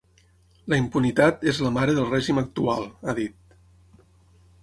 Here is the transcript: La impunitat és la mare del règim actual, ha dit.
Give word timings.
La 0.71 0.77
impunitat 0.83 1.43
és 1.51 1.59
la 1.65 1.69
mare 1.75 1.95
del 1.99 2.09
règim 2.15 2.41
actual, 2.43 2.89
ha 3.13 3.17
dit. 3.23 3.57